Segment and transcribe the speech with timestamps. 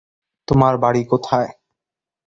[0.47, 1.49] তোমার বাড়ি কোথায়?